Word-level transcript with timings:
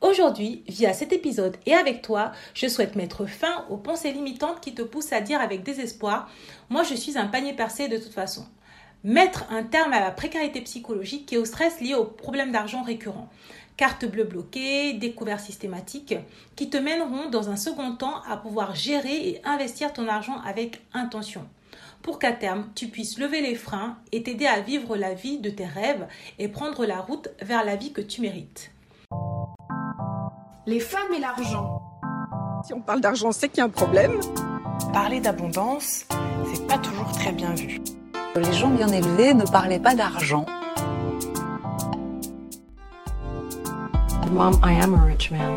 Aujourd'hui, 0.00 0.62
via 0.68 0.92
cet 0.92 1.12
épisode 1.12 1.56
et 1.66 1.74
avec 1.74 2.02
toi, 2.02 2.30
je 2.54 2.68
souhaite 2.68 2.94
mettre 2.94 3.26
fin 3.26 3.64
aux 3.68 3.76
pensées 3.76 4.12
limitantes 4.12 4.60
qui 4.60 4.72
te 4.72 4.82
poussent 4.82 5.12
à 5.12 5.20
dire 5.20 5.40
avec 5.40 5.64
désespoir 5.64 6.30
Moi, 6.68 6.84
je 6.84 6.94
suis 6.94 7.18
un 7.18 7.26
panier 7.26 7.52
percé 7.52 7.88
de 7.88 7.98
toute 7.98 8.12
façon. 8.12 8.46
Mettre 9.02 9.44
un 9.50 9.64
terme 9.64 9.92
à 9.92 9.98
la 9.98 10.12
précarité 10.12 10.60
psychologique 10.60 11.32
et 11.32 11.36
au 11.36 11.44
stress 11.44 11.80
lié 11.80 11.94
aux 11.94 12.04
problèmes 12.04 12.52
d'argent 12.52 12.82
récurrents. 12.82 13.28
Carte 13.76 14.04
bleue 14.04 14.22
bloquée, 14.22 14.92
découvertes 14.92 15.40
systématiques, 15.44 16.14
qui 16.54 16.70
te 16.70 16.76
mèneront 16.76 17.28
dans 17.28 17.50
un 17.50 17.56
second 17.56 17.96
temps 17.96 18.22
à 18.28 18.36
pouvoir 18.36 18.76
gérer 18.76 19.28
et 19.28 19.40
investir 19.44 19.92
ton 19.92 20.06
argent 20.06 20.40
avec 20.46 20.80
intention 20.94 21.44
pour 22.02 22.20
qu'à 22.20 22.32
terme, 22.32 22.70
tu 22.76 22.86
puisses 22.86 23.18
lever 23.18 23.42
les 23.42 23.56
freins 23.56 23.98
et 24.12 24.22
t'aider 24.22 24.46
à 24.46 24.60
vivre 24.60 24.96
la 24.96 25.14
vie 25.14 25.38
de 25.38 25.50
tes 25.50 25.66
rêves 25.66 26.06
et 26.38 26.46
prendre 26.46 26.86
la 26.86 27.00
route 27.00 27.28
vers 27.42 27.64
la 27.64 27.74
vie 27.74 27.92
que 27.92 28.00
tu 28.00 28.20
mérites 28.20 28.70
les 30.68 30.80
femmes 30.80 31.14
et 31.16 31.18
l'argent. 31.18 31.80
Si 32.62 32.74
on 32.74 32.82
parle 32.82 33.00
d'argent, 33.00 33.32
c'est 33.32 33.48
qu'il 33.48 33.58
y 33.58 33.60
a 33.62 33.64
un 33.64 33.70
problème. 33.70 34.20
Parler 34.92 35.18
d'abondance, 35.18 36.04
c'est 36.52 36.66
pas 36.66 36.76
toujours 36.76 37.10
très 37.12 37.32
bien 37.32 37.54
vu. 37.54 37.80
Les 38.36 38.52
gens 38.52 38.68
bien 38.68 38.88
élevés 38.88 39.32
ne 39.32 39.46
parlaient 39.46 39.78
pas 39.78 39.94
d'argent. 39.94 40.44
Mom, 44.30 44.60
I 44.62 44.78
am 44.82 44.94
a 44.94 45.04
rich 45.06 45.30
man. 45.30 45.56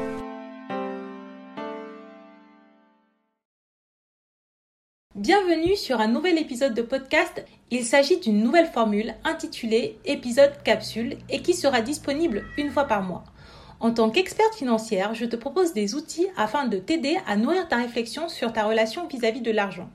Bienvenue 5.15 5.75
sur 5.75 5.99
un 5.99 6.07
nouvel 6.07 6.37
épisode 6.37 6.73
de 6.73 6.81
podcast. 6.81 7.45
Il 7.69 7.83
s'agit 7.83 8.21
d'une 8.21 8.41
nouvelle 8.41 8.67
formule 8.67 9.13
intitulée 9.25 9.99
épisode 10.05 10.53
capsule 10.63 11.17
et 11.29 11.41
qui 11.41 11.53
sera 11.53 11.81
disponible 11.81 12.45
une 12.57 12.71
fois 12.71 12.85
par 12.85 13.03
mois. 13.03 13.25
En 13.81 13.89
tant 13.89 14.11
qu'experte 14.11 14.53
financière, 14.53 15.15
je 15.15 15.25
te 15.25 15.35
propose 15.35 15.73
des 15.73 15.95
outils 15.95 16.27
afin 16.37 16.67
de 16.67 16.77
t'aider 16.77 17.17
à 17.25 17.35
nourrir 17.35 17.67
ta 17.67 17.77
réflexion 17.77 18.29
sur 18.29 18.53
ta 18.53 18.65
relation 18.65 19.07
vis-à-vis 19.07 19.41
de 19.41 19.49
l'argent, 19.49 19.89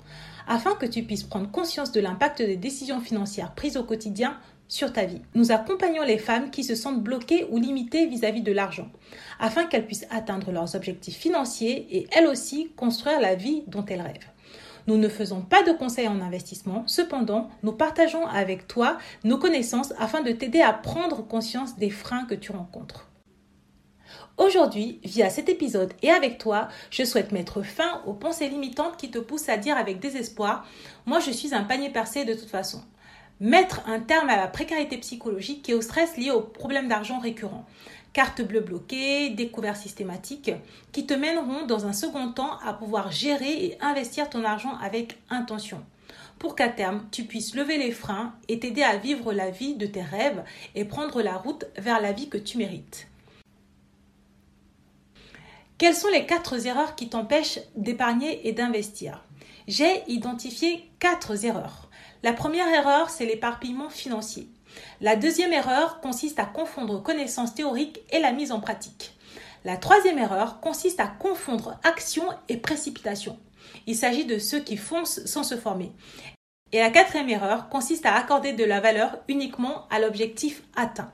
afin 0.49 0.75
que 0.75 0.87
tu 0.87 1.05
puisses 1.05 1.23
prendre 1.23 1.49
conscience 1.49 1.93
de 1.93 2.01
l'impact 2.01 2.43
des 2.43 2.57
décisions 2.57 2.99
financières 2.99 3.55
prises 3.55 3.77
au 3.77 3.85
quotidien 3.85 4.39
sur 4.67 4.93
ta 4.93 5.05
vie. 5.05 5.23
Nous 5.37 5.53
accompagnons 5.53 6.03
les 6.03 6.19
femmes 6.19 6.51
qui 6.51 6.65
se 6.65 6.75
sentent 6.75 7.01
bloquées 7.01 7.47
ou 7.49 7.61
limitées 7.61 8.07
vis-à-vis 8.07 8.43
de 8.43 8.51
l'argent, 8.51 8.89
afin 9.39 9.67
qu'elles 9.67 9.87
puissent 9.87 10.09
atteindre 10.11 10.51
leurs 10.51 10.75
objectifs 10.75 11.17
financiers 11.17 11.87
et 11.97 12.09
elles 12.11 12.27
aussi 12.27 12.73
construire 12.77 13.21
la 13.21 13.37
vie 13.37 13.63
dont 13.69 13.85
elles 13.85 14.03
rêvent. 14.03 14.33
Nous 14.89 14.97
ne 14.97 15.09
faisons 15.09 15.43
pas 15.43 15.63
de 15.63 15.71
conseils 15.71 16.09
en 16.09 16.21
investissement, 16.21 16.83
cependant, 16.89 17.51
nous 17.63 17.73
partageons 17.73 18.27
avec 18.27 18.67
toi 18.67 18.99
nos 19.23 19.39
connaissances 19.39 19.95
afin 19.97 20.23
de 20.23 20.33
t'aider 20.33 20.61
à 20.61 20.73
prendre 20.73 21.25
conscience 21.25 21.77
des 21.77 21.91
freins 21.91 22.25
que 22.25 22.35
tu 22.35 22.51
rencontres. 22.51 23.07
Aujourd'hui, 24.39 25.01
via 25.03 25.31
cet 25.31 25.49
épisode 25.49 25.95
et 26.03 26.11
avec 26.11 26.37
toi, 26.37 26.69
je 26.91 27.05
souhaite 27.05 27.33
mettre 27.33 27.63
fin 27.63 28.03
aux 28.05 28.13
pensées 28.13 28.51
limitantes 28.51 28.99
qui 28.99 29.11
te 29.11 29.19
poussent 29.19 29.49
à 29.49 29.57
dire 29.57 29.79
avec 29.79 29.99
désespoir 29.99 30.67
Moi, 31.07 31.21
je 31.21 31.31
suis 31.31 31.55
un 31.55 31.65
panier 31.65 31.89
percé 31.89 32.27
de 32.27 32.35
toute 32.35 32.51
façon. 32.51 32.83
Mettre 33.41 33.81
un 33.87 33.99
terme 33.99 34.29
à 34.29 34.37
la 34.37 34.47
précarité 34.47 34.99
psychologique 34.99 35.69
et 35.71 35.75
au 35.75 35.81
stress 35.81 36.19
lié 36.19 36.33
aux 36.33 36.43
problèmes 36.43 36.89
d'argent 36.89 37.19
récurrents. 37.19 37.65
Carte 38.13 38.43
bleue 38.43 38.61
bloquée, 38.61 39.31
découvertes 39.31 39.81
systématiques, 39.81 40.53
qui 40.93 41.07
te 41.07 41.15
mèneront 41.15 41.65
dans 41.65 41.87
un 41.87 41.95
second 41.95 42.33
temps 42.33 42.59
à 42.59 42.75
pouvoir 42.75 43.11
gérer 43.11 43.65
et 43.65 43.79
investir 43.81 44.29
ton 44.29 44.45
argent 44.45 44.77
avec 44.83 45.19
intention 45.31 45.83
pour 46.39 46.55
qu'à 46.55 46.69
terme, 46.69 47.07
tu 47.11 47.25
puisses 47.25 47.55
lever 47.55 47.79
les 47.79 47.91
freins 47.91 48.35
et 48.49 48.59
t'aider 48.59 48.83
à 48.83 48.99
vivre 48.99 49.33
la 49.33 49.51
vie 49.51 49.75
de 49.75 49.87
tes 49.87 50.03
rêves 50.03 50.45
et 50.75 50.85
prendre 50.85 51.23
la 51.23 51.37
route 51.37 51.65
vers 51.79 52.01
la 52.01 52.13
vie 52.13 52.29
que 52.29 52.37
tu 52.37 52.59
mérites. 52.59 53.09
Quelles 55.79 55.95
sont 55.95 56.09
les 56.09 56.25
quatre 56.25 56.67
erreurs 56.67 56.95
qui 56.95 57.11
t'empêchent 57.11 57.59
d'épargner 57.77 58.49
et 58.49 58.53
d'investir? 58.53 59.23
J'ai 59.69 60.05
identifié 60.09 60.91
quatre 61.01 61.45
erreurs. 61.45 61.91
La 62.23 62.33
première 62.33 62.69
erreur, 62.69 63.11
c'est 63.11 63.27
l'éparpillement 63.27 63.91
financier. 63.91 64.49
La 65.03 65.17
deuxième 65.17 65.53
erreur 65.53 66.01
consiste 66.01 66.39
à 66.39 66.47
confondre 66.47 67.03
connaissances 67.03 67.55
théoriques 67.55 68.01
et 68.11 68.21
la 68.21 68.33
mise 68.33 68.53
en 68.53 68.61
pratique. 68.61 69.13
La 69.67 69.77
troisième 69.77 70.19
erreur 70.19 70.61
consiste 70.61 70.99
à 70.99 71.09
confondre 71.09 71.79
action 71.85 72.25
et 72.49 72.57
précipitation. 72.57 73.39
Il 73.87 73.97
s'agit 73.97 74.25
de 74.25 74.39
ceux 74.39 74.61
qui 74.61 74.79
foncent 74.79 75.27
sans 75.27 75.43
se 75.43 75.59
former. 75.59 75.93
Et 76.73 76.79
la 76.79 76.91
quatrième 76.91 77.29
erreur 77.29 77.69
consiste 77.69 78.07
à 78.07 78.15
accorder 78.15 78.55
de 78.55 78.65
la 78.65 78.81
valeur 78.81 79.19
uniquement 79.29 79.87
à 79.91 79.99
l'objectif 79.99 80.63
atteint. 80.75 81.13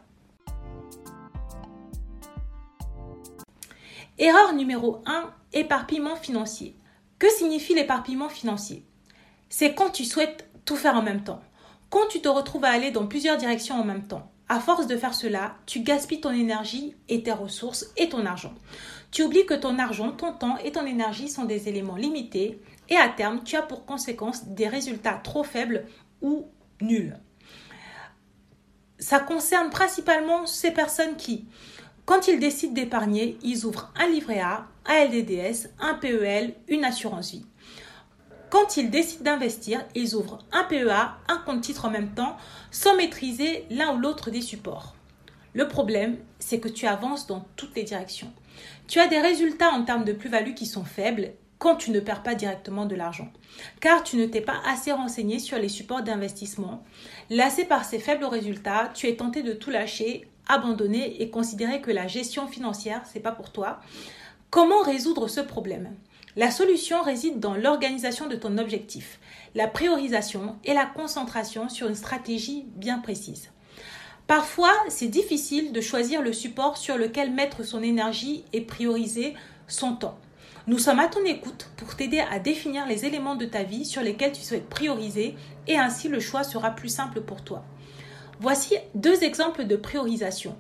Erreur 4.19 4.53
numéro 4.53 5.03
1, 5.07 5.33
éparpillement 5.55 6.17
financier. 6.17 6.77
Que 7.19 7.31
signifie 7.31 7.75
l'éparpillement 7.75 8.29
financier? 8.29 8.85
C'est 9.49 9.75
quand 9.75 9.89
tu 9.89 10.05
souhaites 10.05 10.51
tout 10.67 10.77
faire 10.77 10.97
en 10.97 11.03
même 11.03 11.25
temps. 11.25 11.41
Quand 11.89 12.07
tu 12.09 12.21
te 12.21 12.29
retrouves 12.29 12.65
à 12.67 12.71
aller 12.71 12.91
dans 12.91 13.07
plusieurs 13.07 13.39
directions 13.39 13.77
en 13.77 13.85
même 13.85 14.07
temps. 14.07 14.31
À 14.51 14.61
force 14.61 14.87
de 14.87 14.99
faire 14.99 15.15
cela, 15.15 15.55
tu 15.65 15.81
gaspilles 15.81 16.21
ton 16.21 16.31
énergie 16.31 16.95
et 17.09 17.23
tes 17.23 17.33
ressources 17.33 17.87
et 17.97 18.11
ton 18.11 18.27
argent. 18.27 18.53
Tu 19.11 19.23
oublies 19.23 19.47
que 19.47 19.55
ton 19.55 19.79
argent, 19.79 20.13
ton 20.13 20.33
temps 20.33 20.59
et 20.59 20.73
ton 20.73 20.85
énergie 20.85 21.31
sont 21.31 21.47
des 21.47 21.71
éléments 21.71 21.97
limités 21.97 22.61
et 22.91 22.97
à 22.97 23.09
terme, 23.09 23.43
tu 23.45 23.57
as 23.57 23.63
pour 23.63 23.87
conséquence 23.87 24.45
des 24.49 24.69
résultats 24.69 25.21
trop 25.25 25.43
faibles 25.43 25.87
ou 26.21 26.49
nuls. 26.83 27.17
Ça 28.99 29.21
concerne 29.21 29.71
principalement 29.71 30.47
ces 30.47 30.71
personnes 30.71 31.17
qui 31.17 31.47
quand 32.05 32.27
ils 32.27 32.41
décident 32.41 32.75
d'épargner, 32.75 33.39
ils 33.43 33.65
ouvrent 33.65 33.93
un 33.97 34.09
livret 34.09 34.41
A, 34.41 34.67
un 34.87 35.05
LDDS, 35.05 35.69
un 35.79 35.95
PEL, 35.95 36.55
une 36.69 36.85
assurance 36.85 37.31
vie. 37.31 37.47
Quand 38.53 38.77
ils 38.77 38.91
décident 38.91 39.25
d'investir, 39.25 39.83
ils 39.95 40.15
ouvrent 40.15 40.41
un 40.53 40.65
PEA, 40.65 41.17
un 41.29 41.39
compte 41.39 41.63
titre 41.63 41.87
en 41.87 41.91
même 41.91 42.13
temps, 42.13 42.37
sans 42.71 42.95
maîtriser 42.97 43.65
l'un 43.71 43.95
ou 43.95 43.99
l'autre 43.99 44.31
des 44.31 44.43
supports. 44.43 44.95
Le 45.55 45.69
problème, 45.69 46.19
c'est 46.39 46.61
que 46.61 46.69
tu 46.69 46.87
avances 46.87 47.27
dans 47.27 47.47
toutes 47.57 47.75
les 47.77 47.83
directions. 47.83 48.31
Tu 48.89 48.99
as 48.99 49.07
des 49.07 49.21
résultats 49.21 49.71
en 49.71 49.85
termes 49.85 50.05
de 50.05 50.13
plus-value 50.13 50.53
qui 50.53 50.67
sont 50.67 50.85
faibles 50.85 51.33
quand 51.59 51.77
tu 51.77 51.93
ne 51.93 52.01
perds 52.01 52.23
pas 52.23 52.35
directement 52.35 52.85
de 52.85 52.97
l'argent. 52.97 53.33
Car 53.81 54.03
tu 54.03 54.17
ne 54.17 54.27
t'es 54.27 54.41
pas 54.41 54.61
assez 54.67 54.93
renseigné 54.93 55.39
sur 55.39 55.59
les 55.59 55.69
supports 55.69 56.03
d'investissement. 56.03 56.85
Lassé 57.31 57.65
par 57.65 57.85
ces 57.85 58.01
faibles 58.01 58.25
résultats, 58.25 58.91
tu 58.93 59.07
es 59.07 59.17
tenté 59.17 59.43
de 59.43 59.53
tout 59.53 59.71
lâcher 59.71 60.29
abandonner 60.49 61.23
et 61.23 61.31
considérer 61.31 61.81
que 61.81 61.91
la 61.91 62.07
gestion 62.07 62.47
financière, 62.47 63.03
c'est 63.11 63.21
pas 63.21 63.33
pour 63.33 63.51
toi. 63.51 63.81
Comment 64.51 64.83
résoudre 64.83 65.29
ce 65.29 65.41
problème? 65.41 65.95
La 66.37 66.51
solution 66.51 67.03
réside 67.03 67.41
dans 67.41 67.55
l'organisation 67.55 68.27
de 68.27 68.37
ton 68.37 68.57
objectif, 68.57 69.21
la 69.55 69.69
priorisation 69.69 70.57
et 70.65 70.73
la 70.73 70.87
concentration 70.87 71.69
sur 71.69 71.89
une 71.89 71.95
stratégie 71.95 72.65
bien 72.77 72.99
précise. 72.99 73.51
Parfois, 74.27 74.73
c'est 74.89 75.09
difficile 75.09 75.73
de 75.73 75.81
choisir 75.83 76.23
le 76.23 76.33
support 76.33 76.79
sur 76.79 76.97
lequel 76.97 77.33
mettre 77.33 77.65
son 77.65 77.83
énergie 77.83 78.45
et 78.55 78.63
prioriser 78.63 79.35
son 79.69 79.95
temps. 79.95 80.19
Nous 80.67 80.79
sommes 80.79 81.01
à 81.01 81.09
ton 81.09 81.25
écoute 81.25 81.69
pour 81.77 81.97
t'aider 81.97 82.21
à 82.21 82.39
définir 82.39 82.87
les 82.87 83.05
éléments 83.05 83.35
de 83.35 83.47
ta 83.47 83.63
vie 83.63 83.85
sur 83.85 84.01
lesquels 84.01 84.33
tu 84.33 84.43
souhaites 84.43 84.69
prioriser 84.69 85.35
et 85.67 85.77
ainsi 85.77 86.09
le 86.09 86.21
choix 86.21 86.45
sera 86.45 86.71
plus 86.71 86.89
simple 86.89 87.21
pour 87.21 87.43
toi. 87.43 87.65
Voici 88.43 88.75
deux 88.97 89.23
exemples 89.23 89.69
de 89.69 89.77
priorisation. 89.77 90.57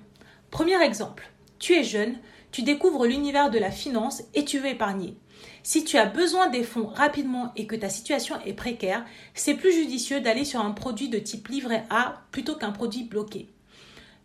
Premier 0.52 0.80
exemple, 0.84 1.28
tu 1.58 1.74
es 1.74 1.82
jeune, 1.82 2.14
tu 2.52 2.62
découvres 2.62 3.06
l'univers 3.06 3.50
de 3.50 3.58
la 3.58 3.72
finance 3.72 4.22
et 4.34 4.44
tu 4.44 4.60
veux 4.60 4.68
épargner. 4.68 5.16
Si 5.64 5.82
tu 5.82 5.98
as 5.98 6.06
besoin 6.06 6.48
des 6.48 6.62
fonds 6.62 6.86
rapidement 6.86 7.50
et 7.56 7.66
que 7.66 7.74
ta 7.74 7.88
situation 7.88 8.36
est 8.46 8.52
précaire, 8.52 9.04
c'est 9.34 9.54
plus 9.54 9.72
judicieux 9.72 10.20
d'aller 10.20 10.44
sur 10.44 10.60
un 10.60 10.70
produit 10.70 11.08
de 11.08 11.18
type 11.18 11.48
livret 11.48 11.82
A 11.90 12.22
plutôt 12.30 12.54
qu'un 12.54 12.70
produit 12.70 13.02
bloqué. 13.02 13.48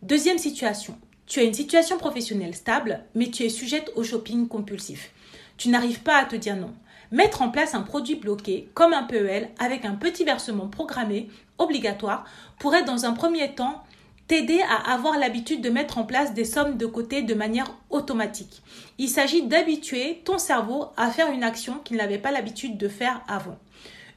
Deuxième 0.02 0.38
situation, 0.38 0.96
tu 1.26 1.40
as 1.40 1.42
une 1.42 1.52
situation 1.52 1.98
professionnelle 1.98 2.54
stable, 2.54 3.06
mais 3.16 3.28
tu 3.28 3.42
es 3.42 3.48
sujette 3.48 3.90
au 3.96 4.04
shopping 4.04 4.46
compulsif. 4.46 5.10
Tu 5.56 5.68
n'arrives 5.68 6.04
pas 6.04 6.18
à 6.18 6.26
te 6.26 6.36
dire 6.36 6.54
non. 6.54 6.74
Mettre 7.10 7.42
en 7.42 7.50
place 7.50 7.74
un 7.74 7.82
produit 7.82 8.14
bloqué, 8.14 8.68
comme 8.74 8.92
un 8.92 9.02
PEL, 9.02 9.48
avec 9.58 9.84
un 9.84 9.96
petit 9.96 10.24
versement 10.24 10.68
programmé, 10.68 11.28
obligatoire, 11.58 12.24
pourrait 12.58 12.84
dans 12.84 13.04
un 13.04 13.12
premier 13.12 13.54
temps 13.54 13.82
t'aider 14.26 14.60
à 14.62 14.92
avoir 14.92 15.18
l'habitude 15.18 15.62
de 15.62 15.70
mettre 15.70 15.98
en 15.98 16.04
place 16.04 16.34
des 16.34 16.44
sommes 16.44 16.76
de 16.76 16.86
côté 16.86 17.22
de 17.22 17.34
manière 17.34 17.72
automatique. 17.90 18.62
Il 18.98 19.08
s'agit 19.08 19.42
d'habituer 19.42 20.22
ton 20.24 20.38
cerveau 20.38 20.88
à 20.96 21.10
faire 21.10 21.30
une 21.32 21.42
action 21.42 21.78
qu'il 21.84 21.96
n'avait 21.96 22.18
pas 22.18 22.30
l'habitude 22.30 22.76
de 22.76 22.88
faire 22.88 23.22
avant. 23.26 23.58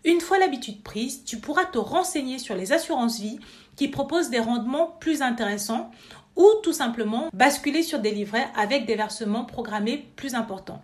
Une 0.03 0.19
fois 0.19 0.39
l'habitude 0.39 0.81
prise, 0.83 1.23
tu 1.23 1.38
pourras 1.38 1.65
te 1.65 1.77
renseigner 1.77 2.39
sur 2.39 2.55
les 2.55 2.73
assurances 2.73 3.19
vie 3.19 3.39
qui 3.75 3.87
proposent 3.87 4.29
des 4.29 4.39
rendements 4.39 4.97
plus 4.99 5.21
intéressants 5.21 5.91
ou 6.36 6.48
tout 6.63 6.74
simplement 6.74 7.30
basculer 7.33 7.83
sur 7.83 8.00
des 8.00 8.12
livrets 8.12 8.48
avec 8.56 8.86
des 8.86 8.95
versements 8.95 9.45
programmés 9.45 10.06
plus 10.16 10.36
importants. 10.36 10.81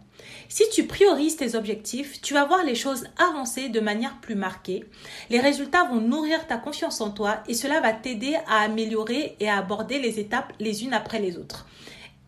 Si 0.49 0.63
tu 0.73 0.85
priorises 0.85 1.37
tes 1.37 1.55
objectifs, 1.55 2.21
tu 2.21 2.33
vas 2.33 2.45
voir 2.45 2.63
les 2.63 2.75
choses 2.75 3.05
avancer 3.17 3.69
de 3.69 3.79
manière 3.79 4.19
plus 4.19 4.35
marquée. 4.35 4.85
Les 5.29 5.39
résultats 5.39 5.85
vont 5.85 6.01
nourrir 6.01 6.47
ta 6.47 6.57
confiance 6.57 7.01
en 7.01 7.11
toi 7.11 7.43
et 7.47 7.53
cela 7.53 7.81
va 7.81 7.93
t'aider 7.93 8.35
à 8.47 8.61
améliorer 8.61 9.35
et 9.39 9.49
à 9.49 9.57
aborder 9.57 9.99
les 9.99 10.19
étapes 10.19 10.53
les 10.59 10.83
unes 10.83 10.93
après 10.93 11.19
les 11.19 11.37
autres. 11.37 11.67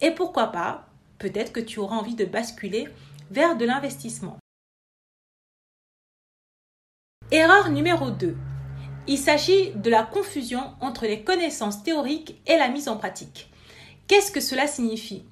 Et 0.01 0.11
pourquoi 0.11 0.47
pas 0.47 0.85
peut-être 1.17 1.51
que 1.51 1.59
tu 1.59 1.79
auras 1.79 1.97
envie 1.97 2.15
de 2.15 2.25
basculer 2.25 2.87
vers 3.29 3.57
de 3.57 3.65
l'investissement. 3.65 4.37
Erreur 7.31 7.69
numéro 7.69 8.09
2. 8.09 8.35
Il 9.11 9.17
s'agit 9.17 9.71
de 9.71 9.89
la 9.89 10.03
confusion 10.03 10.61
entre 10.81 11.07
les 11.07 11.23
connaissances 11.23 11.81
théoriques 11.81 12.39
et 12.45 12.57
la 12.57 12.67
mise 12.67 12.87
en 12.87 12.95
pratique. 12.95 13.49
Qu'est-ce 14.05 14.31
que 14.31 14.39
cela 14.39 14.67
signifie? 14.67 15.23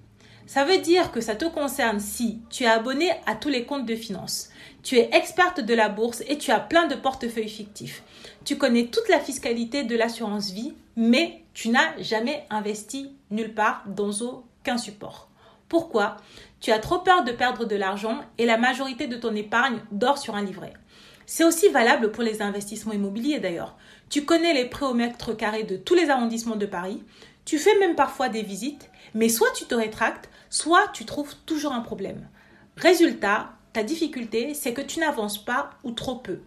Ça 0.48 0.66
veut 0.66 0.80
dire 0.80 1.12
que 1.12 1.22
ça 1.22 1.36
te 1.36 1.46
concerne 1.46 2.00
si 2.00 2.40
tu 2.50 2.64
es 2.64 2.68
abonné 2.68 3.12
à 3.28 3.36
tous 3.36 3.50
les 3.50 3.66
comptes 3.66 3.86
de 3.86 3.96
finances, 3.96 4.50
tu 4.82 4.98
es 4.98 5.12
experte 5.14 5.60
de 5.60 5.76
la 5.76 5.90
bourse 5.90 6.24
et 6.28 6.40
tu 6.40 6.50
as 6.50 6.60
plein 6.60 6.88
de 6.88 6.96
portefeuilles 6.96 7.50
fictifs. 7.50 8.02
Tu 8.46 8.58
connais 8.58 8.88
toute 8.88 9.10
la 9.10 9.20
fiscalité 9.20 9.84
de 9.84 9.96
l'assurance 9.96 10.50
vie, 10.50 10.74
mais 10.96 11.44
tu 11.54 11.70
n'as 11.70 12.02
jamais 12.02 12.48
investi 12.50 13.12
nulle 13.30 13.54
part 13.54 13.84
dans 13.86 14.24
aucun 14.24 14.80
support. 14.80 15.30
Pourquoi? 15.70 16.18
Tu 16.62 16.72
as 16.72 16.80
trop 16.80 16.98
peur 16.98 17.24
de 17.24 17.32
perdre 17.32 17.66
de 17.66 17.76
l'argent 17.76 18.22
et 18.40 18.48
la 18.48 18.58
majorité 18.58 19.06
de 19.06 19.18
ton 19.18 19.36
épargne 19.36 19.82
dort 19.92 20.18
sur 20.18 20.34
un 20.34 20.42
livret. 20.42 20.74
C'est 21.30 21.44
aussi 21.44 21.68
valable 21.68 22.12
pour 22.14 22.24
les 22.24 22.42
investissements 22.42 22.94
immobiliers 22.94 23.40
d'ailleurs. 23.40 23.76
Tu 24.10 24.24
connais 24.24 24.54
les 24.54 24.64
prix 24.64 24.86
au 24.86 24.94
mètre 24.94 25.34
carré 25.34 25.64
de 25.64 25.76
tous 25.76 25.94
les 25.94 26.10
arrondissements 26.10 26.56
de 26.56 26.66
Paris, 26.66 27.04
tu 27.44 27.60
fais 27.60 27.78
même 27.80 27.96
parfois 27.96 28.30
des 28.30 28.42
visites, 28.42 28.90
mais 29.14 29.28
soit 29.28 29.52
tu 29.52 29.66
te 29.66 29.76
rétractes, 29.76 30.30
soit 30.50 30.88
tu 30.94 31.04
trouves 31.06 31.36
toujours 31.46 31.74
un 31.74 31.82
problème. 31.82 32.30
Résultat, 32.78 33.50
ta 33.74 33.84
difficulté, 33.84 34.54
c'est 34.54 34.74
que 34.74 34.82
tu 34.82 35.02
n'avances 35.02 35.44
pas 35.44 35.72
ou 35.84 35.92
trop 35.92 36.16
peu. 36.16 36.40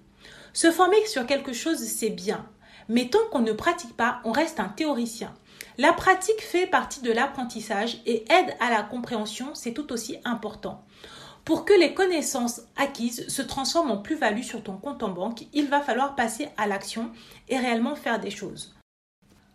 Se 0.55 0.71
former 0.71 1.05
sur 1.07 1.27
quelque 1.27 1.53
chose, 1.53 1.79
c'est 1.79 2.11
bien, 2.11 2.47
mais 2.89 3.09
tant 3.09 3.19
qu'on 3.31 3.41
ne 3.41 3.53
pratique 3.53 3.97
pas, 3.97 4.21
on 4.25 4.33
reste 4.33 4.61
un 4.61 4.69
théoricien. 4.69 5.35
La 5.77 5.93
pratique 5.93 6.41
fait 6.41 6.67
partie 6.67 7.03
de 7.03 7.13
l'apprentissage 7.13 8.01
et 8.07 8.25
aide 8.33 8.57
à 8.61 8.71
la 8.71 8.83
compréhension, 8.83 9.55
c'est 9.55 9.75
tout 9.75 9.93
aussi 9.93 10.17
important. 10.25 10.83
Pour 11.45 11.65
que 11.65 11.73
les 11.73 11.95
connaissances 11.95 12.63
acquises 12.77 13.27
se 13.29 13.43
transforment 13.43 13.93
en 13.93 13.99
plus-value 13.99 14.43
sur 14.43 14.63
ton 14.63 14.77
compte 14.77 15.03
en 15.03 15.09
banque, 15.09 15.45
il 15.53 15.69
va 15.69 15.81
falloir 15.81 16.15
passer 16.15 16.49
à 16.57 16.67
l'action 16.67 17.11
et 17.49 17.59
réellement 17.59 17.97
faire 17.97 18.21
des 18.21 18.31
choses. 18.31 18.77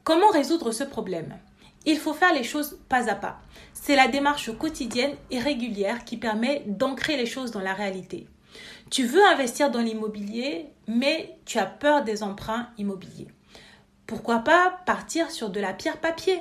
Comment 0.04 0.30
résoudre 0.30 0.72
ce 0.72 0.84
problème? 0.84 1.38
Il 1.86 1.98
faut 1.98 2.14
faire 2.14 2.34
les 2.34 2.44
choses 2.44 2.80
pas 2.90 3.10
à 3.10 3.16
pas. 3.16 3.40
C'est 3.74 3.96
la 3.96 4.08
démarche 4.08 4.52
quotidienne 4.58 5.16
et 5.30 5.40
régulière 5.40 6.04
qui 6.04 6.18
permet 6.18 6.64
d'ancrer 6.66 7.16
les 7.16 7.28
choses 7.28 7.52
dans 7.52 7.62
la 7.62 7.74
réalité. 7.74 8.28
Tu 8.90 9.06
veux 9.06 9.24
investir 9.26 9.70
dans 9.70 9.82
l'immobilier, 9.82 10.68
mais 10.88 11.38
tu 11.46 11.60
as 11.60 11.66
peur 11.66 12.04
des 12.04 12.24
emprunts 12.24 12.70
immobiliers. 12.78 13.28
Pourquoi 14.08 14.40
pas 14.40 14.80
partir 14.86 15.32
sur 15.32 15.50
de 15.50 15.60
la 15.60 15.74
pierre 15.74 16.00
papier? 16.00 16.40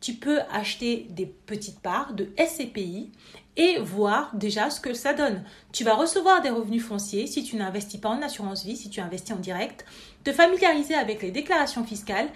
Tu 0.00 0.14
peux 0.14 0.40
acheter 0.52 1.06
des 1.10 1.26
petites 1.26 1.80
parts 1.80 2.12
de 2.12 2.30
SCPI 2.38 3.10
et 3.56 3.78
voir 3.78 4.30
déjà 4.34 4.70
ce 4.70 4.80
que 4.80 4.94
ça 4.94 5.12
donne. 5.12 5.42
Tu 5.72 5.84
vas 5.84 5.94
recevoir 5.94 6.42
des 6.42 6.50
revenus 6.50 6.84
fonciers 6.84 7.26
si 7.26 7.42
tu 7.42 7.56
n'investis 7.56 8.00
pas 8.00 8.10
en 8.10 8.22
assurance 8.22 8.64
vie, 8.64 8.76
si 8.76 8.90
tu 8.90 9.00
investis 9.00 9.34
en 9.34 9.40
direct, 9.40 9.84
te 10.24 10.32
familiariser 10.32 10.94
avec 10.94 11.22
les 11.22 11.30
déclarations 11.30 11.84
fiscales 11.84 12.28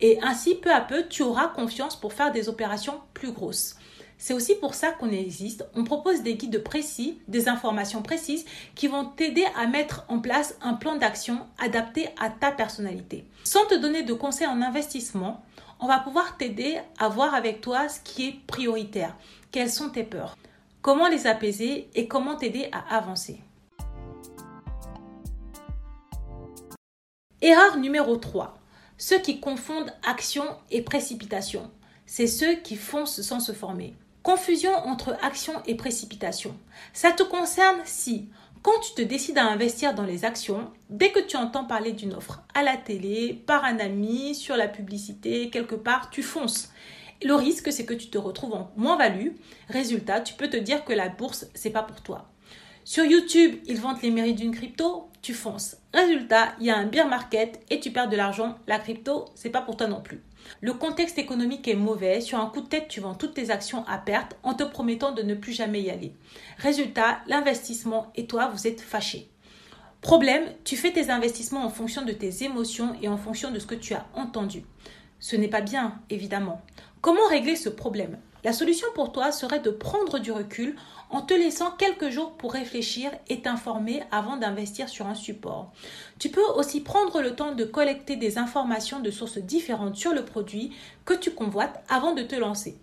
et 0.00 0.18
ainsi 0.22 0.54
peu 0.54 0.72
à 0.72 0.80
peu 0.80 1.06
tu 1.08 1.22
auras 1.22 1.48
confiance 1.48 1.98
pour 1.98 2.12
faire 2.12 2.32
des 2.32 2.48
opérations 2.48 3.00
plus 3.14 3.32
grosses. 3.32 3.76
C'est 4.18 4.34
aussi 4.34 4.54
pour 4.54 4.74
ça 4.74 4.92
qu'on 4.92 5.10
existe. 5.10 5.66
On 5.74 5.84
propose 5.84 6.22
des 6.22 6.36
guides 6.36 6.62
précis, 6.62 7.18
des 7.28 7.48
informations 7.48 8.02
précises 8.02 8.46
qui 8.74 8.88
vont 8.88 9.04
t'aider 9.04 9.44
à 9.56 9.66
mettre 9.66 10.04
en 10.08 10.20
place 10.20 10.56
un 10.62 10.74
plan 10.74 10.96
d'action 10.96 11.40
adapté 11.58 12.08
à 12.18 12.30
ta 12.30 12.50
personnalité. 12.50 13.26
Sans 13.44 13.66
te 13.66 13.74
donner 13.74 14.02
de 14.02 14.14
conseils 14.14 14.46
en 14.46 14.62
investissement, 14.62 15.44
on 15.80 15.86
va 15.86 15.98
pouvoir 15.98 16.38
t'aider 16.38 16.78
à 16.98 17.08
voir 17.08 17.34
avec 17.34 17.60
toi 17.60 17.88
ce 17.88 18.00
qui 18.00 18.28
est 18.28 18.40
prioritaire. 18.46 19.14
Quelles 19.52 19.70
sont 19.70 19.90
tes 19.90 20.04
peurs? 20.04 20.36
Comment 20.86 21.08
les 21.08 21.26
apaiser 21.26 21.90
et 21.96 22.06
comment 22.06 22.36
t'aider 22.36 22.68
à 22.70 22.96
avancer? 22.96 23.40
Erreur 27.42 27.78
numéro 27.78 28.16
3. 28.16 28.56
Ceux 28.96 29.18
qui 29.18 29.40
confondent 29.40 29.92
action 30.06 30.44
et 30.70 30.82
précipitation. 30.82 31.72
C'est 32.06 32.28
ceux 32.28 32.54
qui 32.54 32.76
foncent 32.76 33.20
sans 33.22 33.40
se 33.40 33.50
former. 33.50 33.96
Confusion 34.22 34.70
entre 34.70 35.16
action 35.22 35.54
et 35.66 35.74
précipitation. 35.74 36.56
Ça 36.92 37.10
te 37.10 37.24
concerne 37.24 37.80
si, 37.84 38.28
quand 38.62 38.78
tu 38.78 38.94
te 38.94 39.02
décides 39.02 39.38
à 39.38 39.46
investir 39.46 39.92
dans 39.92 40.04
les 40.04 40.24
actions, 40.24 40.70
dès 40.88 41.10
que 41.10 41.18
tu 41.18 41.36
entends 41.36 41.64
parler 41.64 41.94
d'une 41.94 42.14
offre 42.14 42.44
à 42.54 42.62
la 42.62 42.76
télé, 42.76 43.42
par 43.44 43.64
un 43.64 43.80
ami, 43.80 44.36
sur 44.36 44.56
la 44.56 44.68
publicité, 44.68 45.50
quelque 45.50 45.74
part, 45.74 46.10
tu 46.10 46.22
fonces. 46.22 46.70
Le 47.24 47.34
risque, 47.34 47.72
c'est 47.72 47.86
que 47.86 47.94
tu 47.94 48.08
te 48.08 48.18
retrouves 48.18 48.54
en 48.54 48.72
moins-value. 48.76 49.30
Résultat, 49.68 50.20
tu 50.20 50.34
peux 50.34 50.48
te 50.48 50.56
dire 50.56 50.84
que 50.84 50.92
la 50.92 51.08
bourse, 51.08 51.46
c'est 51.54 51.70
pas 51.70 51.82
pour 51.82 52.02
toi. 52.02 52.28
Sur 52.84 53.04
YouTube, 53.04 53.56
ils 53.66 53.80
vantent 53.80 54.02
les 54.02 54.10
mérites 54.10 54.36
d'une 54.36 54.54
crypto, 54.54 55.08
tu 55.20 55.34
fonces. 55.34 55.76
Résultat, 55.92 56.54
il 56.60 56.66
y 56.66 56.70
a 56.70 56.76
un 56.76 56.86
bear 56.86 57.08
market 57.08 57.60
et 57.68 57.80
tu 57.80 57.90
perds 57.90 58.08
de 58.08 58.16
l'argent. 58.16 58.58
La 58.68 58.78
crypto, 58.78 59.24
c'est 59.34 59.50
pas 59.50 59.60
pour 59.60 59.76
toi 59.76 59.88
non 59.88 60.00
plus. 60.00 60.22
Le 60.60 60.72
contexte 60.72 61.18
économique 61.18 61.66
est 61.66 61.74
mauvais. 61.74 62.20
Sur 62.20 62.38
un 62.38 62.46
coup 62.46 62.60
de 62.60 62.68
tête, 62.68 62.86
tu 62.88 63.00
vends 63.00 63.14
toutes 63.14 63.34
tes 63.34 63.50
actions 63.50 63.84
à 63.88 63.98
perte 63.98 64.36
en 64.44 64.54
te 64.54 64.62
promettant 64.62 65.12
de 65.12 65.22
ne 65.22 65.34
plus 65.34 65.52
jamais 65.52 65.82
y 65.82 65.90
aller. 65.90 66.14
Résultat, 66.58 67.18
l'investissement 67.26 68.12
et 68.14 68.26
toi, 68.26 68.50
vous 68.54 68.68
êtes 68.68 68.80
fâchés. 68.80 69.28
Problème, 70.00 70.44
tu 70.62 70.76
fais 70.76 70.92
tes 70.92 71.10
investissements 71.10 71.64
en 71.64 71.70
fonction 71.70 72.02
de 72.02 72.12
tes 72.12 72.44
émotions 72.44 72.94
et 73.02 73.08
en 73.08 73.16
fonction 73.16 73.50
de 73.50 73.58
ce 73.58 73.66
que 73.66 73.74
tu 73.74 73.94
as 73.94 74.06
entendu. 74.14 74.62
Ce 75.18 75.34
n'est 75.34 75.48
pas 75.48 75.62
bien, 75.62 75.98
évidemment. 76.10 76.62
Comment 77.06 77.28
régler 77.28 77.54
ce 77.54 77.68
problème? 77.68 78.18
La 78.42 78.52
solution 78.52 78.88
pour 78.96 79.12
toi 79.12 79.30
serait 79.30 79.60
de 79.60 79.70
prendre 79.70 80.18
du 80.18 80.32
recul 80.32 80.74
en 81.08 81.22
te 81.22 81.34
laissant 81.34 81.70
quelques 81.70 82.10
jours 82.10 82.32
pour 82.32 82.52
réfléchir 82.52 83.12
et 83.28 83.42
t'informer 83.42 84.02
avant 84.10 84.36
d'investir 84.36 84.88
sur 84.88 85.06
un 85.06 85.14
support. 85.14 85.70
Tu 86.18 86.30
peux 86.30 86.42
aussi 86.56 86.80
prendre 86.80 87.22
le 87.22 87.36
temps 87.36 87.54
de 87.54 87.64
collecter 87.64 88.16
des 88.16 88.38
informations 88.38 88.98
de 88.98 89.12
sources 89.12 89.38
différentes 89.38 89.94
sur 89.94 90.14
le 90.14 90.24
produit 90.24 90.72
que 91.04 91.14
tu 91.14 91.30
convoites 91.30 91.80
avant 91.88 92.12
de 92.12 92.22
te 92.22 92.34
lancer. 92.34 92.76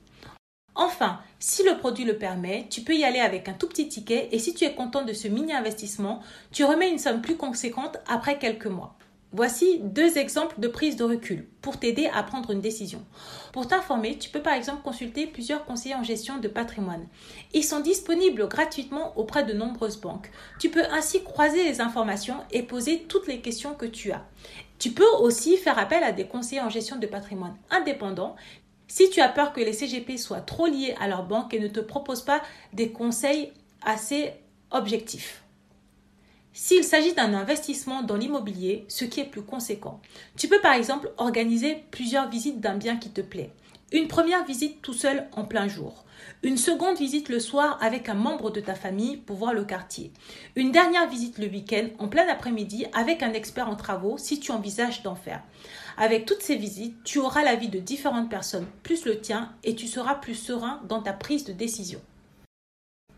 Enfin, 0.74 1.20
si 1.40 1.64
le 1.64 1.78
produit 1.78 2.06
le 2.06 2.18
permet, 2.18 2.68
tu 2.70 2.80
peux 2.80 2.96
y 2.96 3.04
aller 3.04 3.20
avec 3.20 3.50
un 3.50 3.54
tout 3.54 3.68
petit 3.68 3.90
ticket 3.90 4.30
et 4.32 4.40
si 4.40 4.54
tu 4.54 4.64
es 4.64 4.74
content 4.74 5.04
de 5.04 5.12
ce 5.12 5.28
mini-investissement, 5.28 6.22
tu 6.54 6.64
remets 6.64 6.90
une 6.90 6.98
somme 6.98 7.22
plus 7.22 7.36
conséquente 7.36 7.98
après 8.08 8.40
quelques 8.40 8.68
mois. 8.68 8.96
Voici 9.36 9.80
deux 9.80 10.20
exemples 10.20 10.60
de 10.60 10.68
prise 10.68 10.96
de 10.96 11.04
recul 11.04 11.48
pour 11.64 11.80
t'aider 11.80 12.08
à 12.14 12.22
prendre 12.22 12.52
une 12.52 12.62
décision. 12.62 13.04
Pour 13.52 13.68
t'informer, 13.68 14.20
tu 14.20 14.30
peux 14.30 14.44
par 14.44 14.54
exemple 14.54 14.84
consulter 14.84 15.26
plusieurs 15.26 15.66
conseillers 15.66 15.96
en 15.96 16.04
gestion 16.04 16.38
de 16.38 16.48
patrimoine. 16.48 17.08
Ils 17.52 17.64
sont 17.64 17.80
disponibles 17.80 18.48
gratuitement 18.48 19.18
auprès 19.18 19.44
de 19.44 19.54
nombreuses 19.54 20.00
banques. 20.00 20.30
Tu 20.60 20.70
peux 20.70 20.86
ainsi 20.92 21.24
croiser 21.24 21.64
les 21.64 21.82
informations 21.82 22.38
et 22.52 22.62
poser 22.62 23.06
toutes 23.10 23.26
les 23.26 23.42
questions 23.42 23.74
que 23.74 23.88
tu 23.88 24.12
as. 24.12 24.24
Tu 24.78 24.92
peux 24.92 25.10
aussi 25.20 25.58
faire 25.58 25.80
appel 25.80 26.04
à 26.04 26.12
des 26.12 26.28
conseillers 26.28 26.62
en 26.62 26.70
gestion 26.70 26.98
de 26.98 27.08
patrimoine 27.08 27.56
indépendants 27.72 28.36
si 28.88 29.10
tu 29.10 29.20
as 29.20 29.30
peur 29.30 29.52
que 29.54 29.62
les 29.62 29.74
CGP 29.74 30.18
soient 30.18 30.42
trop 30.42 30.68
liés 30.68 30.94
à 31.02 31.08
leur 31.08 31.26
banque 31.26 31.56
et 31.56 31.60
ne 31.60 31.68
te 31.68 31.80
proposent 31.80 32.26
pas 32.26 32.44
des 32.74 32.92
conseils 32.92 33.52
assez 33.82 34.34
objectifs. 34.70 35.43
S'il 36.56 36.84
s'agit 36.84 37.14
d'un 37.14 37.34
investissement 37.34 38.04
dans 38.04 38.16
l'immobilier, 38.16 38.86
ce 38.88 39.06
qui 39.06 39.20
est 39.20 39.26
plus 39.26 39.42
conséquent, 39.42 40.00
tu 40.38 40.48
peux 40.48 40.62
par 40.62 40.74
exemple 40.74 41.12
organiser 41.18 41.84
plusieurs 41.90 42.30
visites 42.30 42.60
d'un 42.60 42.76
bien 42.76 42.98
qui 42.98 43.10
te 43.10 43.22
plaît. 43.22 43.50
Une 43.92 44.08
première 44.08 44.46
visite 44.46 44.80
tout 44.84 44.94
seul 44.94 45.28
en 45.32 45.46
plein 45.46 45.68
jour. 45.68 46.06
Une 46.44 46.58
seconde 46.58 46.98
visite 46.98 47.30
le 47.30 47.40
soir 47.40 47.80
avec 47.82 48.08
un 48.08 48.14
membre 48.14 48.52
de 48.52 48.60
ta 48.60 48.76
famille 48.76 49.18
pour 49.18 49.38
voir 49.38 49.54
le 49.54 49.66
quartier. 49.66 50.12
Une 50.56 50.72
dernière 50.72 51.10
visite 51.10 51.40
le 51.40 51.48
week-end 51.48 51.88
en 51.98 52.08
plein 52.08 52.28
après-midi 52.28 52.86
avec 52.94 53.24
un 53.24 53.34
expert 53.34 53.68
en 53.68 53.76
travaux 53.76 54.20
si 54.20 54.40
tu 54.40 54.52
envisages 54.52 55.02
d'en 55.02 55.16
faire. 55.16 55.42
Avec 55.98 56.28
toutes 56.28 56.44
ces 56.44 56.56
visites, 56.56 57.04
tu 57.04 57.18
auras 57.18 57.44
l'avis 57.44 57.70
de 57.70 57.80
différentes 57.80 58.30
personnes 58.30 58.68
plus 58.84 59.06
le 59.06 59.20
tien 59.20 59.54
et 59.64 59.74
tu 59.74 59.88
seras 59.88 60.16
plus 60.16 60.36
serein 60.36 60.82
dans 60.88 61.02
ta 61.02 61.14
prise 61.14 61.46
de 61.46 61.54
décision. 61.54 62.02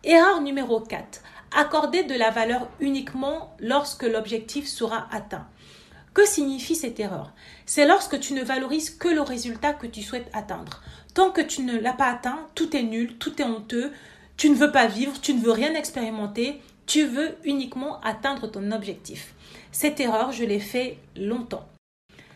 Erreur 0.07 0.39
numéro 0.39 0.79
4 0.81 1.21
accorder 1.53 2.03
de 2.03 2.15
la 2.15 2.31
valeur 2.31 2.69
uniquement 2.79 3.55
lorsque 3.59 4.03
l'objectif 4.03 4.67
sera 4.67 5.07
atteint. 5.11 5.47
Que 6.13 6.25
signifie 6.25 6.75
cette 6.75 6.99
erreur? 6.99 7.33
C'est 7.65 7.85
lorsque 7.85 8.19
tu 8.19 8.33
ne 8.33 8.43
valorises 8.43 8.89
que 8.89 9.09
le 9.09 9.21
résultat 9.21 9.73
que 9.73 9.87
tu 9.87 10.01
souhaites 10.01 10.29
atteindre. 10.33 10.81
Tant 11.13 11.29
que 11.29 11.41
tu 11.41 11.61
ne 11.63 11.77
l'as 11.77 11.93
pas 11.93 12.07
atteint, 12.07 12.47
tout 12.55 12.75
est 12.75 12.83
nul, 12.83 13.17
tout 13.17 13.41
est 13.41 13.45
honteux, 13.45 13.91
tu 14.37 14.49
ne 14.49 14.55
veux 14.55 14.71
pas 14.71 14.87
vivre, 14.87 15.19
tu 15.21 15.33
ne 15.33 15.41
veux 15.41 15.51
rien 15.51 15.73
expérimenter, 15.75 16.61
tu 16.85 17.05
veux 17.05 17.35
uniquement 17.43 17.99
atteindre 18.01 18.47
ton 18.47 18.71
objectif. 18.71 19.33
Cette 19.71 19.99
erreur, 19.99 20.31
je 20.31 20.45
l'ai 20.45 20.59
fait 20.59 20.99
longtemps. 21.17 21.67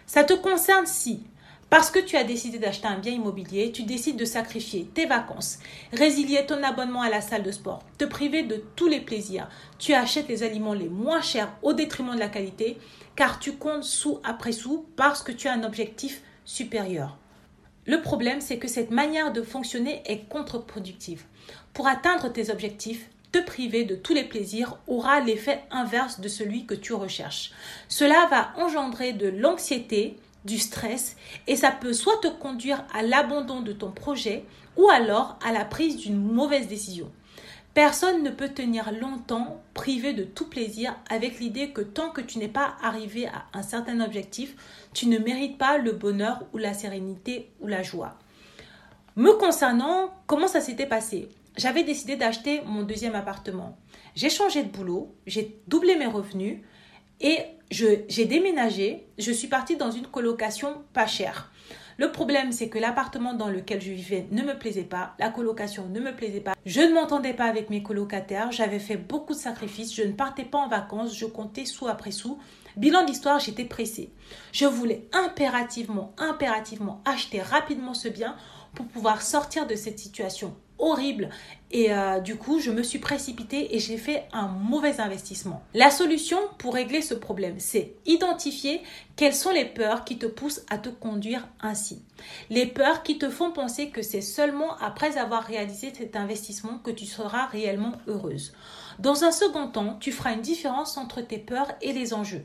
Ça 0.06 0.24
te 0.24 0.34
concerne 0.34 0.86
si 0.86 1.24
parce 1.70 1.92
que 1.92 2.00
tu 2.00 2.16
as 2.16 2.24
décidé 2.24 2.58
d'acheter 2.58 2.88
un 2.88 2.98
bien 2.98 3.14
immobilier, 3.14 3.72
tu 3.72 3.84
décides 3.84 4.18
de 4.18 4.26
sacrifier 4.26 4.86
tes 4.94 5.06
vacances, 5.06 5.60
résilier 5.94 6.46
ton 6.46 6.64
abonnement 6.64 7.02
à 7.02 7.10
la 7.10 7.22
salle 7.22 7.44
de 7.44 7.52
sport, 7.52 7.84
te 7.98 8.06
priver 8.06 8.44
de 8.44 8.64
tous 8.76 8.88
les 8.88 9.02
plaisirs. 9.02 9.48
Tu 9.78 9.94
achètes 9.94 10.28
les 10.28 10.44
aliments 10.44 10.74
les 10.74 10.90
moins 10.90 11.22
chers 11.22 11.54
au 11.62 11.74
détriment 11.74 12.16
de 12.16 12.20
la 12.20 12.30
qualité, 12.30 12.78
car 13.16 13.40
tu 13.40 13.54
comptes 13.54 13.84
sous 13.84 14.20
après 14.24 14.52
sous 14.52 14.86
parce 14.96 15.22
que 15.22 15.32
tu 15.32 15.48
as 15.48 15.54
un 15.54 15.64
objectif 15.64 16.22
supérieur. 16.44 17.18
Le 17.86 18.02
problème, 18.02 18.42
c'est 18.42 18.58
que 18.58 18.68
cette 18.68 18.92
manière 18.92 19.32
de 19.32 19.42
fonctionner 19.42 20.02
est 20.06 20.28
contre-productive. 20.30 21.24
Pour 21.74 21.88
atteindre 21.88 22.32
tes 22.32 22.52
objectifs, 22.52 23.10
te 23.32 23.40
priver 23.40 23.84
de 23.84 23.96
tous 23.96 24.14
les 24.14 24.24
plaisirs 24.24 24.78
aura 24.88 25.20
l'effet 25.20 25.64
inverse 25.70 26.20
de 26.20 26.28
celui 26.28 26.66
que 26.66 26.74
tu 26.74 26.94
recherches. 26.94 27.52
Cela 27.88 28.28
va 28.32 28.52
engendrer 28.58 29.14
de 29.14 29.28
l'anxiété, 29.28 30.18
du 30.46 30.58
stress 30.58 31.16
et 31.48 31.56
ça 31.56 31.72
peut 31.72 31.94
soit 31.94 32.20
te 32.22 32.28
conduire 32.28 32.86
à 32.94 33.02
l'abandon 33.02 33.62
de 33.62 33.74
ton 33.74 33.92
projet 33.92 34.46
ou 34.78 34.90
alors 34.90 35.38
à 35.46 35.52
la 35.52 35.66
prise 35.66 35.98
d'une 35.98 36.22
mauvaise 36.22 36.68
décision. 36.68 37.12
Personne 37.74 38.24
ne 38.24 38.30
peut 38.30 38.50
tenir 38.50 38.92
longtemps 38.92 39.62
privé 39.74 40.14
de 40.14 40.24
tout 40.24 40.50
plaisir 40.50 40.96
avec 41.10 41.40
l'idée 41.40 41.70
que 41.70 41.82
tant 41.82 42.10
que 42.10 42.22
tu 42.22 42.40
n'es 42.40 42.48
pas 42.48 42.76
arrivé 42.82 43.28
à 43.28 43.46
un 43.54 43.62
certain 43.62 44.02
objectif, 44.02 44.56
tu 44.94 45.08
ne 45.08 45.20
mérites 45.20 45.58
pas 45.58 45.78
le 45.78 45.92
bonheur 45.92 46.44
ou 46.54 46.58
la 46.58 46.74
sérénité 46.74 47.52
ou 47.62 47.68
la 47.68 47.84
joie. 47.84 48.18
Me 49.16 49.34
concernant, 49.34 50.14
comment 50.28 50.48
ça 50.48 50.62
s'était 50.62 50.88
passé? 50.88 51.30
J'avais 51.58 51.84
décidé 51.84 52.16
d'acheter 52.16 52.62
mon 52.66 52.84
deuxième 52.84 53.16
appartement. 53.16 53.78
J'ai 54.16 54.30
changé 54.30 54.64
de 54.64 54.70
boulot, 54.70 55.14
j'ai 55.28 55.62
doublé 55.68 55.96
mes 55.96 56.06
revenus 56.06 56.62
et 57.22 57.40
j'ai 57.70 58.26
déménagé. 58.26 59.08
Je 59.18 59.32
suis 59.32 59.48
partie 59.48 59.78
dans 59.78 59.92
une 59.92 60.08
colocation 60.08 60.84
pas 60.94 61.08
chère. 61.08 61.52
Le 62.00 62.14
problème, 62.14 62.54
c'est 62.54 62.70
que 62.70 62.80
l'appartement 62.80 63.34
dans 63.34 63.50
lequel 63.50 63.82
je 63.82 63.92
vivais 63.92 64.26
ne 64.32 64.42
me 64.42 64.58
plaisait 64.58 64.84
pas, 64.84 65.16
la 65.20 65.30
colocation 65.30 65.90
ne 65.90 66.00
me 66.00 66.16
plaisait 66.16 66.40
pas, 66.40 66.56
je 66.66 66.80
ne 66.80 66.94
m'entendais 66.94 67.34
pas 67.34 67.44
avec 67.44 67.70
mes 67.70 67.84
colocataires, 67.84 68.54
j'avais 68.54 68.80
fait 68.80 68.96
beaucoup 68.96 69.34
de 69.34 69.38
sacrifices, 69.38 69.94
je 69.94 70.04
ne 70.04 70.14
partais 70.14 70.46
pas 70.46 70.60
en 70.60 70.70
vacances, 70.70 71.14
je 71.14 71.26
comptais 71.26 71.66
sous 71.66 71.90
après 71.90 72.12
sous. 72.12 72.40
Bilan 72.78 73.04
d'histoire, 73.04 73.40
j'étais 73.40 73.66
pressée. 73.66 74.14
Je 74.54 74.66
voulais 74.66 75.10
impérativement, 75.12 76.14
impérativement 76.18 77.02
acheter 77.04 77.42
rapidement 77.42 77.94
ce 77.94 78.08
bien 78.08 78.38
pour 78.76 78.86
pouvoir 78.86 79.22
sortir 79.22 79.68
de 79.68 79.76
cette 79.76 80.00
situation 80.00 80.56
horrible. 80.80 81.30
Et 81.72 81.94
euh, 81.94 82.20
du 82.20 82.36
coup, 82.36 82.60
je 82.60 82.72
me 82.72 82.82
suis 82.82 82.98
précipitée 82.98 83.76
et 83.76 83.80
j'ai 83.80 83.98
fait 83.98 84.24
un 84.34 84.48
mauvais 84.48 85.00
investissement. 85.00 85.62
La 85.76 85.92
solution 85.92 86.40
pour 86.58 86.74
régler 86.74 87.02
ce 87.02 87.14
problème, 87.14 87.56
c'est 87.60 87.94
identifier 88.08 88.82
quelles 89.16 89.36
sont 89.36 89.52
les 89.52 89.66
peurs 89.66 90.04
qui 90.04 90.18
te 90.18 90.26
poussent 90.26 90.64
à 90.70 90.80
te 90.80 90.90
conduire 90.90 91.48
ainsi. 91.62 92.02
Les 92.50 92.66
peurs 92.66 93.04
qui 93.04 93.20
te 93.20 93.30
font 93.30 93.52
penser 93.52 93.90
que 93.90 94.02
c'est 94.02 94.22
seulement 94.22 94.78
après 94.78 95.18
avoir 95.18 95.44
réalisé 95.44 95.94
cet 95.96 96.16
investissement 96.16 96.80
que 96.80 96.92
tu 96.92 97.06
seras 97.06 97.46
réellement 97.48 97.94
heureuse. 98.08 98.54
Dans 99.00 99.24
un 99.24 99.32
second 99.32 99.68
temps, 99.68 99.96
tu 100.02 100.12
feras 100.12 100.34
une 100.34 100.42
différence 100.42 100.98
entre 100.98 101.22
tes 101.22 101.38
peurs 101.38 101.72
et 101.82 101.94
les 101.94 102.14
enjeux. 102.14 102.44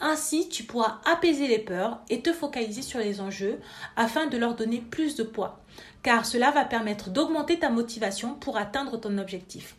Ainsi, 0.00 0.48
tu 0.48 0.62
pourras 0.62 1.00
apaiser 1.04 1.48
les 1.48 1.58
peurs 1.58 1.98
et 2.08 2.22
te 2.22 2.32
focaliser 2.32 2.82
sur 2.82 3.00
les 3.00 3.20
enjeux 3.20 3.58
afin 3.96 4.26
de 4.26 4.36
leur 4.36 4.54
donner 4.54 4.80
plus 4.80 5.16
de 5.16 5.24
poids 5.24 5.60
car 6.06 6.24
cela 6.24 6.52
va 6.52 6.64
permettre 6.64 7.10
d'augmenter 7.10 7.58
ta 7.58 7.68
motivation 7.68 8.34
pour 8.34 8.56
atteindre 8.56 8.96
ton 8.96 9.18
objectif. 9.18 9.74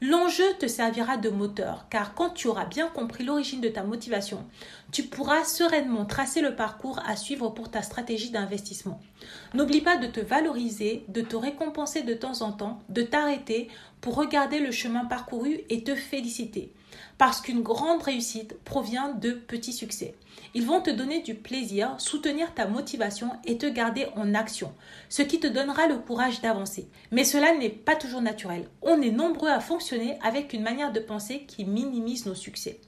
L'enjeu 0.00 0.44
te 0.60 0.66
servira 0.66 1.16
de 1.16 1.28
moteur, 1.28 1.86
car 1.90 2.14
quand 2.14 2.30
tu 2.30 2.46
auras 2.46 2.66
bien 2.66 2.86
compris 2.86 3.24
l'origine 3.24 3.60
de 3.60 3.68
ta 3.68 3.82
motivation, 3.82 4.44
tu 4.92 5.02
pourras 5.02 5.42
sereinement 5.42 6.04
tracer 6.04 6.40
le 6.40 6.54
parcours 6.54 7.00
à 7.04 7.16
suivre 7.16 7.50
pour 7.50 7.68
ta 7.68 7.82
stratégie 7.82 8.30
d'investissement. 8.30 9.00
N'oublie 9.54 9.80
pas 9.80 9.96
de 9.96 10.06
te 10.06 10.20
valoriser, 10.20 11.04
de 11.08 11.20
te 11.20 11.34
récompenser 11.34 12.02
de 12.02 12.14
temps 12.14 12.42
en 12.42 12.52
temps, 12.52 12.78
de 12.88 13.02
t'arrêter 13.02 13.68
pour 14.02 14.16
regarder 14.16 14.58
le 14.58 14.70
chemin 14.70 15.06
parcouru 15.06 15.60
et 15.70 15.82
te 15.82 15.94
féliciter 15.94 16.74
parce 17.18 17.40
qu'une 17.40 17.62
grande 17.62 18.02
réussite 18.02 18.58
provient 18.64 19.10
de 19.10 19.32
petits 19.32 19.72
succès. 19.72 20.14
Ils 20.54 20.66
vont 20.66 20.80
te 20.80 20.90
donner 20.90 21.22
du 21.22 21.34
plaisir, 21.34 21.94
soutenir 21.98 22.54
ta 22.54 22.66
motivation 22.66 23.30
et 23.44 23.58
te 23.58 23.66
garder 23.66 24.06
en 24.16 24.34
action, 24.34 24.72
ce 25.08 25.22
qui 25.22 25.38
te 25.38 25.46
donnera 25.46 25.86
le 25.86 25.98
courage 25.98 26.40
d'avancer. 26.40 26.88
Mais 27.10 27.24
cela 27.24 27.54
n'est 27.54 27.68
pas 27.70 27.96
toujours 27.96 28.22
naturel. 28.22 28.68
On 28.82 29.00
est 29.02 29.10
nombreux 29.10 29.50
à 29.50 29.60
fonctionner 29.60 30.18
avec 30.22 30.52
une 30.52 30.62
manière 30.62 30.92
de 30.92 31.00
penser 31.00 31.44
qui 31.46 31.64
minimise 31.64 32.26
nos 32.26 32.34
succès. 32.34 32.80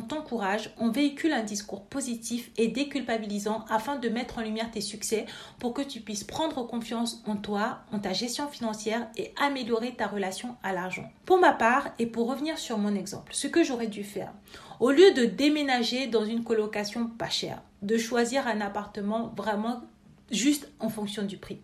On 0.00 0.04
t'encourage, 0.04 0.70
on 0.78 0.90
véhicule 0.90 1.32
un 1.32 1.42
discours 1.42 1.84
positif 1.86 2.50
et 2.56 2.68
déculpabilisant 2.68 3.64
afin 3.68 3.96
de 3.96 4.08
mettre 4.08 4.38
en 4.38 4.42
lumière 4.42 4.70
tes 4.70 4.80
succès 4.80 5.26
pour 5.58 5.74
que 5.74 5.82
tu 5.82 6.00
puisses 6.00 6.24
prendre 6.24 6.66
confiance 6.66 7.22
en 7.26 7.36
toi, 7.36 7.80
en 7.92 7.98
ta 7.98 8.12
gestion 8.12 8.48
financière 8.48 9.08
et 9.16 9.32
améliorer 9.40 9.94
ta 9.94 10.06
relation 10.06 10.56
l'argent. 10.72 11.10
Pour 11.24 11.38
ma 11.38 11.52
part, 11.52 11.88
et 11.98 12.06
pour 12.06 12.28
revenir 12.28 12.58
sur 12.58 12.78
mon 12.78 12.94
exemple, 12.94 13.34
ce 13.34 13.46
que 13.46 13.64
j'aurais 13.64 13.86
dû 13.86 14.04
faire, 14.04 14.32
au 14.78 14.90
lieu 14.90 15.12
de 15.12 15.24
déménager 15.24 16.06
dans 16.06 16.24
une 16.24 16.44
colocation 16.44 17.06
pas 17.06 17.28
chère, 17.28 17.62
de 17.82 17.96
choisir 17.96 18.46
un 18.46 18.60
appartement 18.60 19.32
vraiment 19.36 19.82
juste 20.30 20.68
en 20.78 20.88
fonction 20.88 21.24
du 21.24 21.36
prix. 21.36 21.60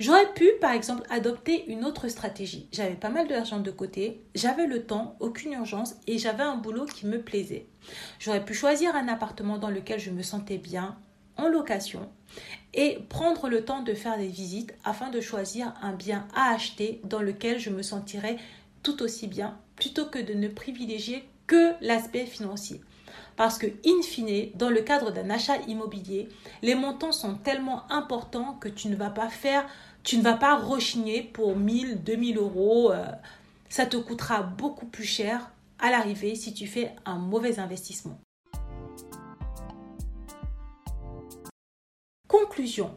J'aurais 0.00 0.32
pu, 0.32 0.48
par 0.60 0.72
exemple, 0.72 1.02
adopter 1.10 1.70
une 1.70 1.84
autre 1.84 2.08
stratégie. 2.08 2.68
J'avais 2.72 2.94
pas 2.94 3.10
mal 3.10 3.28
d'argent 3.28 3.60
de 3.60 3.70
côté, 3.70 4.22
j'avais 4.34 4.66
le 4.66 4.84
temps, 4.84 5.16
aucune 5.20 5.52
urgence 5.52 5.94
et 6.06 6.18
j'avais 6.18 6.42
un 6.42 6.56
boulot 6.56 6.86
qui 6.86 7.06
me 7.06 7.20
plaisait. 7.20 7.68
J'aurais 8.18 8.44
pu 8.44 8.54
choisir 8.54 8.94
un 8.96 9.08
appartement 9.08 9.58
dans 9.58 9.70
lequel 9.70 10.00
je 10.00 10.10
me 10.10 10.22
sentais 10.22 10.58
bien, 10.58 10.96
location, 11.46 12.08
et 12.74 12.98
prendre 13.08 13.48
le 13.48 13.64
temps 13.64 13.82
de 13.82 13.94
faire 13.94 14.18
des 14.18 14.26
visites 14.26 14.74
afin 14.84 15.10
de 15.10 15.20
choisir 15.20 15.72
un 15.82 15.92
bien 15.92 16.26
à 16.34 16.50
acheter 16.50 17.00
dans 17.04 17.20
lequel 17.20 17.60
je 17.60 17.70
me 17.70 17.82
sentirais 17.82 18.36
tout 18.82 19.02
aussi 19.02 19.26
bien, 19.28 19.56
plutôt 19.76 20.06
que 20.06 20.18
de 20.18 20.34
ne 20.34 20.48
privilégier 20.48 21.28
que 21.46 21.72
l'aspect 21.80 22.26
financier. 22.26 22.80
Parce 23.36 23.58
que, 23.58 23.66
in 23.86 24.02
fine, 24.02 24.50
dans 24.56 24.70
le 24.70 24.80
cadre 24.80 25.12
d'un 25.12 25.30
achat 25.30 25.58
immobilier, 25.68 26.28
les 26.62 26.74
montants 26.74 27.12
sont 27.12 27.34
tellement 27.34 27.90
importants 27.90 28.54
que 28.60 28.68
tu 28.68 28.88
ne 28.88 28.96
vas 28.96 29.10
pas 29.10 29.28
faire, 29.28 29.64
tu 30.02 30.18
ne 30.18 30.22
vas 30.22 30.36
pas 30.36 30.56
rechigner 30.56 31.22
pour 31.22 31.56
1000, 31.56 32.02
2000 32.02 32.38
euros. 32.38 32.92
Euh, 32.92 33.06
ça 33.68 33.86
te 33.86 33.96
coûtera 33.96 34.42
beaucoup 34.42 34.86
plus 34.86 35.04
cher 35.04 35.50
à 35.78 35.90
l'arrivée 35.90 36.34
si 36.34 36.52
tu 36.52 36.66
fais 36.66 36.92
un 37.04 37.18
mauvais 37.18 37.60
investissement. 37.60 38.18
Conclusion. 42.48 42.96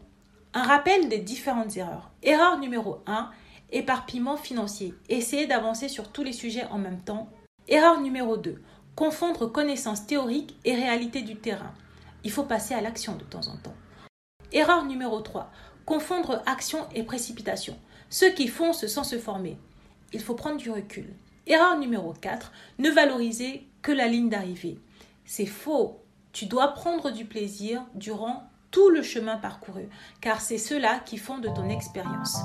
Un 0.53 0.63
rappel 0.63 1.09
des 1.09 1.17
différentes 1.17 1.75
erreurs. 1.75 2.09
Erreur 2.23 2.57
numéro 2.57 2.99
1, 3.05 3.29
éparpillement 3.73 4.37
financier. 4.37 4.93
Essayez 5.09 5.45
d'avancer 5.45 5.89
sur 5.89 6.09
tous 6.09 6.23
les 6.23 6.31
sujets 6.31 6.65
en 6.71 6.77
même 6.77 7.01
temps. 7.01 7.29
Erreur 7.67 7.99
numéro 7.99 8.37
2, 8.37 8.61
confondre 8.95 9.51
connaissances 9.51 10.07
théoriques 10.07 10.55
et 10.63 10.73
réalité 10.73 11.21
du 11.21 11.35
terrain. 11.35 11.73
Il 12.23 12.31
faut 12.31 12.45
passer 12.45 12.73
à 12.73 12.81
l'action 12.81 13.17
de 13.17 13.25
temps 13.25 13.45
en 13.49 13.57
temps. 13.57 13.75
Erreur 14.53 14.85
numéro 14.85 15.19
3. 15.19 15.51
Confondre 15.85 16.41
action 16.45 16.87
et 16.95 17.03
précipitation. 17.03 17.77
Ceux 18.09 18.31
qui 18.31 18.47
foncent 18.47 18.87
sans 18.87 19.03
se 19.03 19.19
former. 19.19 19.57
Il 20.13 20.21
faut 20.21 20.35
prendre 20.35 20.57
du 20.57 20.71
recul. 20.71 21.13
Erreur 21.45 21.77
numéro 21.77 22.13
4. 22.13 22.53
Ne 22.79 22.89
valoriser 22.89 23.67
que 23.81 23.91
la 23.91 24.07
ligne 24.07 24.29
d'arrivée. 24.29 24.79
C'est 25.25 25.45
faux. 25.45 25.99
Tu 26.31 26.45
dois 26.45 26.69
prendre 26.69 27.11
du 27.11 27.25
plaisir 27.25 27.83
durant 27.95 28.49
tout 28.71 28.89
le 28.89 29.03
chemin 29.03 29.37
parcouru, 29.37 29.89
car 30.21 30.41
c'est 30.41 30.57
cela 30.57 30.99
qui 31.05 31.17
font 31.17 31.37
de 31.37 31.49
ton 31.49 31.69
expérience. 31.69 32.37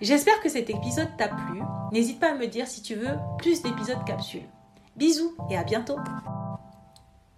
J'espère 0.00 0.40
que 0.40 0.48
cet 0.48 0.70
épisode 0.70 1.16
t'a 1.16 1.28
plu. 1.28 1.62
N'hésite 1.92 2.20
pas 2.20 2.32
à 2.32 2.34
me 2.34 2.46
dire 2.46 2.66
si 2.66 2.82
tu 2.82 2.94
veux 2.94 3.16
plus 3.38 3.62
d'épisodes 3.62 4.04
capsules. 4.04 4.48
Bisous 4.96 5.34
et 5.50 5.56
à 5.56 5.64
bientôt. 5.64 5.96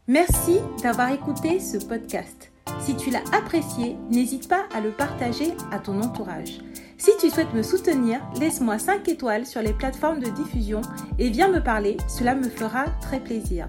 Merci 0.09 0.59
d'avoir 0.83 1.11
écouté 1.11 1.61
ce 1.61 1.78
podcast. 1.78 2.52
Si 2.80 2.97
tu 2.97 3.11
l'as 3.11 3.25
apprécié, 3.33 3.97
n'hésite 4.11 4.49
pas 4.49 4.66
à 4.75 4.80
le 4.80 4.90
partager 4.90 5.54
à 5.73 5.78
ton 5.78 6.00
entourage. 6.02 6.59
Si 6.99 7.11
tu 7.21 7.30
souhaites 7.30 7.52
me 7.54 7.62
soutenir, 7.62 8.21
laisse-moi 8.38 8.78
5 8.78 9.09
étoiles 9.09 9.47
sur 9.47 9.62
les 9.62 9.73
plateformes 9.73 10.21
de 10.21 10.30
diffusion 10.30 10.80
et 11.18 11.28
viens 11.28 11.49
me 11.49 11.62
parler, 11.62 11.97
cela 12.09 12.35
me 12.35 12.49
fera 12.49 12.87
très 13.00 13.21
plaisir. 13.21 13.68